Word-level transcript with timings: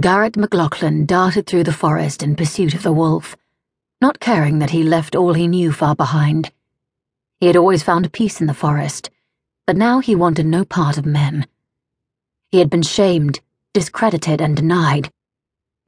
Garrett 0.00 0.36
MacLachlan 0.36 1.06
darted 1.06 1.46
through 1.46 1.64
the 1.64 1.72
forest 1.72 2.22
in 2.22 2.36
pursuit 2.36 2.72
of 2.72 2.84
the 2.84 2.92
wolf, 2.92 3.36
not 4.00 4.20
caring 4.20 4.60
that 4.60 4.70
he 4.70 4.84
left 4.84 5.16
all 5.16 5.34
he 5.34 5.48
knew 5.48 5.72
far 5.72 5.96
behind. 5.96 6.52
He 7.40 7.46
had 7.48 7.56
always 7.56 7.82
found 7.82 8.12
peace 8.12 8.40
in 8.40 8.46
the 8.46 8.54
forest, 8.54 9.10
but 9.66 9.76
now 9.76 9.98
he 9.98 10.14
wanted 10.14 10.46
no 10.46 10.64
part 10.64 10.98
of 10.98 11.06
men. 11.06 11.48
He 12.52 12.58
had 12.58 12.70
been 12.70 12.82
shamed, 12.82 13.40
discredited, 13.74 14.40
and 14.40 14.56
denied. 14.56 15.10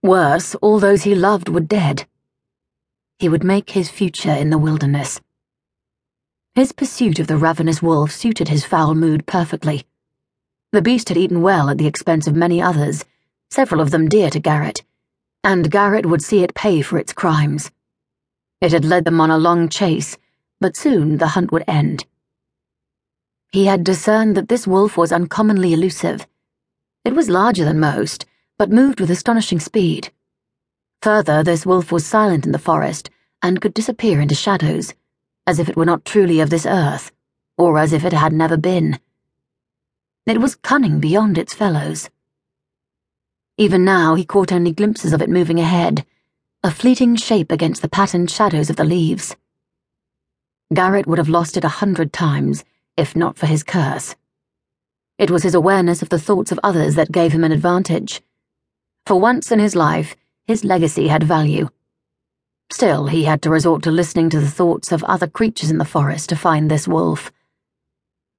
Worse, 0.02 0.56
all 0.56 0.80
those 0.80 1.04
he 1.04 1.14
loved 1.14 1.48
were 1.48 1.60
dead. 1.60 2.06
He 3.20 3.28
would 3.28 3.44
make 3.44 3.70
his 3.70 3.90
future 3.90 4.32
in 4.32 4.50
the 4.50 4.58
wilderness. 4.58 5.20
His 6.56 6.72
pursuit 6.72 7.20
of 7.20 7.28
the 7.28 7.36
ravenous 7.36 7.80
wolf 7.80 8.10
suited 8.10 8.48
his 8.48 8.64
foul 8.64 8.96
mood 8.96 9.26
perfectly. 9.26 9.86
The 10.72 10.82
beast 10.82 11.10
had 11.10 11.18
eaten 11.18 11.42
well 11.42 11.70
at 11.70 11.78
the 11.78 11.86
expense 11.86 12.26
of 12.26 12.34
many 12.34 12.60
others, 12.60 13.04
several 13.50 13.80
of 13.80 13.90
them 13.90 14.08
dear 14.08 14.30
to 14.30 14.38
Garrett, 14.38 14.84
and 15.42 15.70
Garrett 15.70 16.06
would 16.06 16.22
see 16.22 16.42
it 16.42 16.54
pay 16.54 16.82
for 16.82 16.98
its 16.98 17.12
crimes. 17.12 17.70
It 18.60 18.72
had 18.72 18.84
led 18.84 19.04
them 19.04 19.20
on 19.20 19.30
a 19.30 19.38
long 19.38 19.68
chase, 19.68 20.16
but 20.60 20.76
soon 20.76 21.16
the 21.16 21.28
hunt 21.28 21.50
would 21.50 21.64
end. 21.66 22.06
He 23.52 23.66
had 23.66 23.82
discerned 23.82 24.36
that 24.36 24.48
this 24.48 24.66
wolf 24.66 24.96
was 24.96 25.10
uncommonly 25.10 25.72
elusive. 25.72 26.26
It 27.04 27.14
was 27.14 27.28
larger 27.28 27.64
than 27.64 27.80
most, 27.80 28.24
but 28.58 28.70
moved 28.70 29.00
with 29.00 29.10
astonishing 29.10 29.58
speed. 29.58 30.12
Further, 31.02 31.42
this 31.42 31.66
wolf 31.66 31.90
was 31.90 32.06
silent 32.06 32.46
in 32.46 32.52
the 32.52 32.58
forest 32.58 33.10
and 33.42 33.60
could 33.60 33.74
disappear 33.74 34.20
into 34.20 34.34
shadows, 34.34 34.94
as 35.46 35.58
if 35.58 35.68
it 35.68 35.76
were 35.76 35.86
not 35.86 36.04
truly 36.04 36.40
of 36.40 36.50
this 36.50 36.66
earth, 36.66 37.10
or 37.56 37.78
as 37.78 37.92
if 37.92 38.04
it 38.04 38.12
had 38.12 38.32
never 38.32 38.56
been. 38.56 39.00
It 40.26 40.40
was 40.40 40.54
cunning 40.56 41.00
beyond 41.00 41.38
its 41.38 41.54
fellows. 41.54 42.10
Even 43.60 43.84
now, 43.84 44.14
he 44.14 44.24
caught 44.24 44.52
only 44.52 44.72
glimpses 44.72 45.12
of 45.12 45.20
it 45.20 45.28
moving 45.28 45.60
ahead, 45.60 46.06
a 46.62 46.70
fleeting 46.70 47.14
shape 47.14 47.52
against 47.52 47.82
the 47.82 47.90
patterned 47.90 48.30
shadows 48.30 48.70
of 48.70 48.76
the 48.76 48.84
leaves. 48.84 49.36
Garrett 50.72 51.06
would 51.06 51.18
have 51.18 51.28
lost 51.28 51.58
it 51.58 51.64
a 51.64 51.68
hundred 51.68 52.10
times, 52.10 52.64
if 52.96 53.14
not 53.14 53.36
for 53.36 53.44
his 53.44 53.62
curse. 53.62 54.16
It 55.18 55.30
was 55.30 55.42
his 55.42 55.54
awareness 55.54 56.00
of 56.00 56.08
the 56.08 56.18
thoughts 56.18 56.50
of 56.50 56.58
others 56.62 56.94
that 56.94 57.12
gave 57.12 57.32
him 57.32 57.44
an 57.44 57.52
advantage. 57.52 58.22
For 59.04 59.20
once 59.20 59.52
in 59.52 59.58
his 59.58 59.76
life, 59.76 60.16
his 60.46 60.64
legacy 60.64 61.08
had 61.08 61.22
value. 61.22 61.68
Still, 62.72 63.08
he 63.08 63.24
had 63.24 63.42
to 63.42 63.50
resort 63.50 63.82
to 63.82 63.90
listening 63.90 64.30
to 64.30 64.40
the 64.40 64.50
thoughts 64.50 64.90
of 64.90 65.04
other 65.04 65.26
creatures 65.26 65.70
in 65.70 65.76
the 65.76 65.84
forest 65.84 66.30
to 66.30 66.34
find 66.34 66.70
this 66.70 66.88
wolf. 66.88 67.30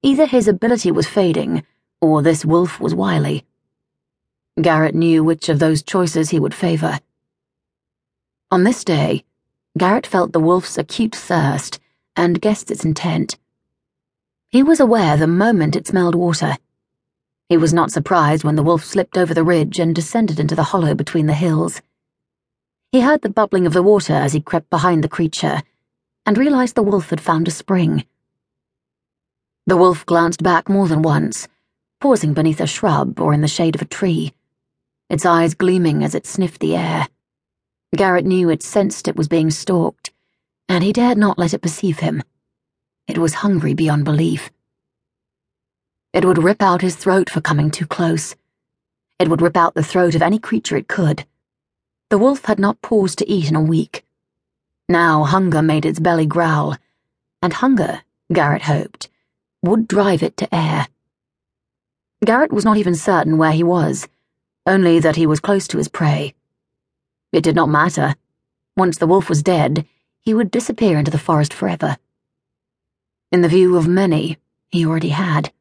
Either 0.01 0.25
his 0.25 0.47
ability 0.47 0.89
was 0.91 1.05
fading, 1.05 1.63
or 2.01 2.23
this 2.23 2.43
wolf 2.43 2.79
was 2.79 2.95
wily. 2.95 3.45
Garrett 4.59 4.95
knew 4.95 5.23
which 5.23 5.47
of 5.47 5.59
those 5.59 5.81
choices 5.81 6.29
he 6.29 6.39
would 6.39 6.53
favor. 6.53 6.99
On 8.51 8.63
this 8.63 8.83
day, 8.83 9.23
Garrett 9.77 10.05
felt 10.05 10.33
the 10.33 10.41
wolf's 10.41 10.77
acute 10.77 11.15
thirst 11.15 11.79
and 12.17 12.41
guessed 12.41 12.69
its 12.69 12.83
intent. 12.83 13.37
He 14.49 14.61
was 14.61 14.81
aware 14.81 15.15
the 15.15 15.27
moment 15.27 15.77
it 15.77 15.87
smelled 15.87 16.15
water. 16.15 16.57
He 17.47 17.55
was 17.55 17.73
not 17.73 17.91
surprised 17.91 18.43
when 18.43 18.57
the 18.57 18.63
wolf 18.63 18.83
slipped 18.83 19.17
over 19.17 19.33
the 19.33 19.45
ridge 19.45 19.79
and 19.79 19.95
descended 19.95 20.37
into 20.37 20.55
the 20.55 20.63
hollow 20.63 20.93
between 20.93 21.27
the 21.27 21.33
hills. 21.33 21.81
He 22.91 22.99
heard 22.99 23.21
the 23.21 23.29
bubbling 23.29 23.65
of 23.65 23.71
the 23.71 23.81
water 23.81 24.13
as 24.13 24.33
he 24.33 24.41
crept 24.41 24.69
behind 24.69 25.01
the 25.01 25.09
creature 25.09 25.63
and 26.25 26.37
realized 26.37 26.75
the 26.75 26.83
wolf 26.83 27.09
had 27.09 27.21
found 27.21 27.47
a 27.47 27.51
spring. 27.51 28.05
The 29.65 29.77
wolf 29.77 30.05
glanced 30.05 30.43
back 30.43 30.67
more 30.67 30.89
than 30.89 31.01
once, 31.01 31.47
pausing 32.01 32.33
beneath 32.33 32.59
a 32.59 32.67
shrub 32.67 33.21
or 33.21 33.33
in 33.33 33.39
the 33.39 33.47
shade 33.47 33.75
of 33.75 33.81
a 33.81 33.85
tree, 33.85 34.33
its 35.11 35.25
eyes 35.25 35.53
gleaming 35.53 36.05
as 36.05 36.15
it 36.15 36.25
sniffed 36.25 36.61
the 36.61 36.73
err. 36.73 37.05
Garrett 37.93 38.25
knew 38.25 38.49
it 38.49 38.63
sensed 38.63 39.09
it 39.09 39.17
was 39.17 39.27
being 39.27 39.51
stalked, 39.51 40.09
and 40.69 40.85
he 40.85 40.93
dared 40.93 41.17
not 41.17 41.37
let 41.37 41.53
it 41.53 41.61
perceive 41.61 41.99
him. 41.99 42.23
It 43.09 43.17
was 43.17 43.43
hungry 43.43 43.73
beyond 43.73 44.05
belief. 44.05 44.49
It 46.13 46.23
would 46.23 46.41
rip 46.41 46.61
out 46.61 46.81
his 46.81 46.95
throat 46.95 47.29
for 47.29 47.41
coming 47.41 47.69
too 47.69 47.85
close. 47.85 48.37
It 49.19 49.27
would 49.27 49.41
rip 49.41 49.57
out 49.57 49.73
the 49.73 49.83
throat 49.83 50.15
of 50.15 50.21
any 50.21 50.39
creature 50.39 50.77
it 50.77 50.87
could. 50.87 51.25
The 52.09 52.17
wolf 52.17 52.45
had 52.45 52.57
not 52.57 52.81
paused 52.81 53.17
to 53.17 53.29
eat 53.29 53.49
in 53.49 53.55
a 53.57 53.61
week. 53.61 54.05
Now 54.87 55.25
hunger 55.25 55.61
made 55.61 55.85
its 55.85 55.99
belly 55.99 56.25
growl, 56.25 56.77
and 57.41 57.51
hunger, 57.51 58.03
Garrett 58.31 58.61
hoped, 58.61 59.09
would 59.61 59.89
drive 59.89 60.23
it 60.23 60.37
to 60.37 60.55
air. 60.55 60.87
Garrett 62.23 62.53
was 62.53 62.63
not 62.63 62.77
even 62.77 62.95
certain 62.95 63.37
where 63.37 63.51
he 63.51 63.63
was, 63.63 64.07
only 64.65 64.99
that 64.99 65.15
he 65.15 65.25
was 65.25 65.39
close 65.39 65.67
to 65.67 65.77
his 65.77 65.87
prey. 65.87 66.33
It 67.31 67.43
did 67.43 67.55
not 67.55 67.69
matter. 67.69 68.15
Once 68.77 68.97
the 68.97 69.07
wolf 69.07 69.29
was 69.29 69.43
dead, 69.43 69.85
he 70.19 70.33
would 70.33 70.51
disappear 70.51 70.97
into 70.97 71.11
the 71.11 71.17
forest 71.17 71.53
forever. 71.53 71.97
In 73.31 73.41
the 73.41 73.49
view 73.49 73.77
of 73.77 73.87
many, 73.87 74.37
he 74.69 74.85
already 74.85 75.09
had. 75.09 75.51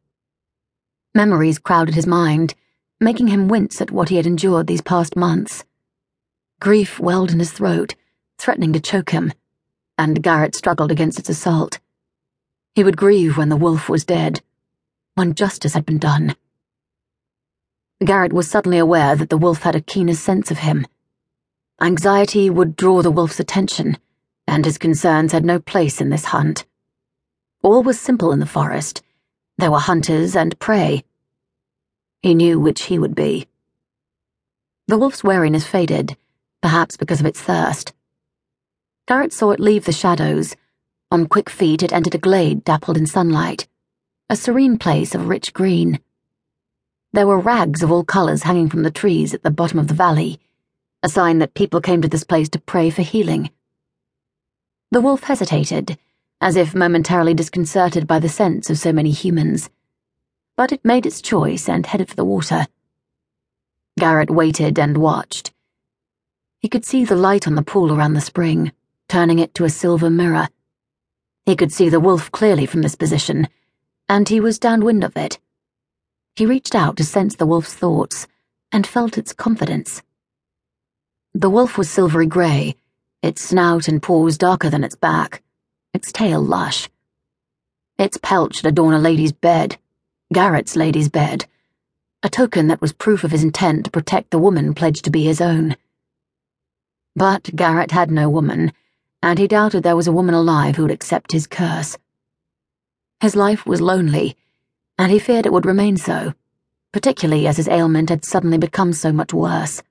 Memories 1.15 1.59
crowded 1.59 1.95
his 1.95 2.07
mind, 2.07 2.55
making 3.01 3.29
him 3.29 3.49
wince 3.49 3.81
at 3.81 3.91
what 3.91 4.11
he 4.11 4.17
had 4.17 4.27
endured 4.27 4.67
these 4.67 4.83
past 4.83 5.17
months. 5.17 5.65
Grief 6.61 7.01
welled 7.01 7.31
in 7.31 7.39
his 7.39 7.53
throat, 7.53 7.95
threatening 8.39 8.73
to 8.73 8.81
choke 8.81 9.11
him, 9.11 9.33
and 9.97 10.23
Garrett 10.23 10.55
struggled 10.55 10.91
against 10.91 11.19
its 11.19 11.29
assault. 11.29 11.79
He 12.75 12.85
would 12.85 12.97
grieve 12.97 13.37
when 13.37 13.49
the 13.49 13.57
wolf 13.57 13.89
was 13.89 14.05
dead, 14.05 14.43
when 15.15 15.35
justice 15.35 15.75
had 15.75 15.87
been 15.87 15.99
done. 15.99 16.37
Garrett 18.05 18.33
was 18.33 18.49
suddenly 18.49 18.79
aware 18.79 19.15
that 19.15 19.29
the 19.29 19.37
wolf 19.37 19.63
had 19.63 19.75
a 19.75 19.81
keener 19.81 20.15
sense 20.15 20.51
of 20.51 20.59
him. 20.59 20.87
Anxiety 21.81 22.49
would 22.49 22.77
draw 22.77 23.03
the 23.03 23.11
wolf's 23.11 23.41
attention, 23.41 23.99
and 24.47 24.65
his 24.65 24.79
concerns 24.79 25.33
had 25.33 25.45
no 25.45 25.59
place 25.59 26.01
in 26.01 26.09
this 26.09 26.27
hunt. 26.27 26.65
All 27.63 27.83
was 27.83 28.01
simple 28.01 28.33
in 28.33 28.41
the 28.41 28.47
forest. 28.47 29.03
There 29.59 29.71
were 29.71 29.79
hunters 29.79 30.35
and 30.35 30.59
prey. 30.59 31.05
He 32.23 32.35
knew 32.35 32.59
which 32.59 32.85
he 32.85 32.99
would 32.99 33.15
be. 33.15 33.49
The 34.87 34.99
wolf's 34.99 35.23
wariness 35.23 35.67
faded, 35.67 36.17
perhaps 36.63 36.97
because 36.97 37.21
of 37.21 37.27
its 37.27 37.41
thirst. 37.41 37.93
Garrett 39.07 39.33
saw 39.33 39.51
it 39.51 39.61
leave 39.61 39.85
the 39.85 39.93
shadows 39.93 40.57
on 41.13 41.27
quick 41.27 41.51
feet, 41.51 41.83
it 41.83 41.93
entered 41.93 42.15
a 42.15 42.19
glade 42.19 42.63
dappled 42.63 42.97
in 42.97 43.05
sunlight, 43.05 43.67
a 44.29 44.37
serene 44.37 44.79
place 44.79 45.13
of 45.13 45.27
rich 45.27 45.53
green. 45.53 45.99
There 47.13 47.27
were 47.27 47.41
rags 47.41 47.83
of 47.83 47.91
all 47.91 48.05
colors 48.05 48.45
hanging 48.45 48.69
from 48.69 48.85
the 48.85 48.91
trees 48.91 49.35
at 49.35 49.43
the 49.43 49.51
bottom 49.51 49.81
of 49.81 49.89
the 49.89 49.95
valley, 49.95 50.39
a 51.03 51.09
sign 51.09 51.39
that 51.39 51.55
people 51.55 51.81
came 51.81 52.01
to 52.03 52.09
this 52.09 52.23
place 52.23 52.49
to 52.51 52.61
pray 52.61 52.89
for 52.89 53.03
healing. 53.03 53.51
The 54.93 55.01
wolf 55.01 55.25
hesitated, 55.25 55.99
as 56.41 56.55
if 56.55 56.73
momentarily 56.73 57.35
disconcerted 57.35 58.07
by 58.07 58.21
the 58.21 58.29
sense 58.29 58.71
of 58.71 58.79
so 58.79 58.93
many 58.93 59.11
humans, 59.11 59.71
but 60.57 60.71
it 60.71 60.85
made 60.85 61.05
its 61.05 61.21
choice 61.21 61.69
and 61.69 61.85
headed 61.85 62.09
for 62.09 62.15
the 62.15 62.25
water. 62.25 62.69
Garrett 63.99 64.31
waited 64.31 64.79
and 64.79 64.97
watched. 64.97 65.53
He 66.61 66.69
could 66.69 66.85
see 66.85 67.05
the 67.05 67.17
light 67.17 67.49
on 67.49 67.57
the 67.57 67.63
pool 67.63 67.93
around 67.93 68.15
the 68.15 68.21
spring, 68.21 68.71
turning 69.09 69.41
it 69.41 69.53
to 69.55 69.65
a 69.65 69.71
silver 69.71 70.11
mirror. 70.11 70.49
He 71.45 71.57
could 71.57 71.73
see 71.73 71.89
the 71.89 71.99
wolf 71.99 72.31
clearly 72.31 72.67
from 72.67 72.83
this 72.83 72.95
position, 72.95 73.49
and 74.09 74.29
he 74.29 74.39
was 74.41 74.61
downwind 74.61 75.03
of 75.03 75.17
it. 75.17 75.41
He 76.41 76.47
reached 76.47 76.75
out 76.75 76.97
to 76.97 77.05
sense 77.05 77.37
the 77.37 77.45
wolf's 77.45 77.75
thoughts 77.75 78.27
and 78.73 78.87
felt 78.87 79.19
its 79.19 79.35
confidence. 79.35 80.03
The 81.35 81.51
wolf 81.51 81.77
was 81.77 81.91
silvery 81.91 82.25
grey, 82.25 82.77
its 83.23 83.43
snout 83.43 83.89
and 83.89 84.03
paws 84.03 84.39
darker 84.39 84.71
than 84.71 84.83
its 84.83 84.95
back, 84.95 85.43
its 85.93 86.11
tail 86.11 86.41
lush. 86.41 86.89
Its 87.99 88.17
pelt 88.17 88.55
should 88.55 88.65
adorn 88.65 88.95
a 88.95 88.99
lady's 88.99 89.33
bed, 89.33 89.77
Garrett's 90.33 90.77
lady's 90.77 91.11
bed, 91.11 91.45
a 92.23 92.31
token 92.31 92.69
that 92.69 92.81
was 92.81 92.95
proof 92.95 93.23
of 93.23 93.33
his 93.33 93.45
intent 93.45 93.85
to 93.85 93.91
protect 93.91 94.31
the 94.31 94.39
woman 94.39 94.73
pledged 94.73 95.05
to 95.05 95.11
be 95.11 95.25
his 95.25 95.43
own. 95.43 95.77
But 97.15 97.55
Garrett 97.55 97.91
had 97.91 98.11
no 98.11 98.31
woman 98.31 98.73
and 99.23 99.39
he 99.39 99.47
doubted 99.47 99.83
there 99.83 99.95
was 99.95 100.09
a 100.09 100.13
woman 100.13 100.35
alive 100.35 100.77
who 100.77 100.85
would 100.85 100.91
accept 100.91 101.33
his 101.33 101.47
curse. 101.47 101.99
His 103.21 103.37
life 103.37 103.67
was 103.67 103.83
lonely, 103.83 104.39
and 105.01 105.11
he 105.11 105.19
feared 105.19 105.47
it 105.47 105.53
would 105.53 105.65
remain 105.65 105.97
so, 105.97 106.35
particularly 106.93 107.47
as 107.47 107.57
his 107.57 107.69
ailment 107.69 108.11
had 108.11 108.23
suddenly 108.23 108.59
become 108.59 108.93
so 108.93 109.11
much 109.11 109.33
worse. 109.33 109.83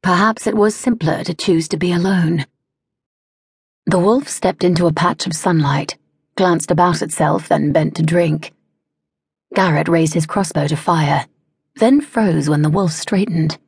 Perhaps 0.00 0.46
it 0.46 0.54
was 0.54 0.76
simpler 0.76 1.24
to 1.24 1.34
choose 1.34 1.66
to 1.66 1.76
be 1.76 1.92
alone. 1.92 2.46
The 3.86 3.98
wolf 3.98 4.28
stepped 4.28 4.62
into 4.62 4.86
a 4.86 4.92
patch 4.92 5.26
of 5.26 5.34
sunlight, 5.34 5.98
glanced 6.36 6.70
about 6.70 7.02
itself, 7.02 7.48
then 7.48 7.72
bent 7.72 7.96
to 7.96 8.02
drink. 8.04 8.52
Garrett 9.54 9.88
raised 9.88 10.14
his 10.14 10.24
crossbow 10.24 10.68
to 10.68 10.76
fire, 10.76 11.26
then 11.74 12.00
froze 12.00 12.48
when 12.48 12.62
the 12.62 12.70
wolf 12.70 12.92
straightened. 12.92 13.58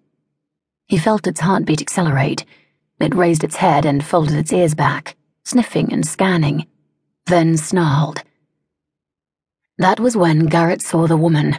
He 0.87 0.99
felt 0.99 1.27
its 1.27 1.41
heartbeat 1.41 1.83
accelerate 1.83 2.47
it 3.01 3.17
raised 3.17 3.43
its 3.43 3.57
head 3.57 3.85
and 3.85 4.05
folded 4.05 4.37
its 4.37 4.53
ears 4.53 4.77
back, 4.77 5.17
sniffing 5.43 5.93
and 5.93 6.07
scanning, 6.07 6.69
then 7.27 7.57
snarled. 7.57 8.23
That 9.79 10.01
was 10.01 10.17
when 10.17 10.47
Garrett 10.47 10.83
saw 10.83 11.07
the 11.07 11.17
woman. 11.17 11.59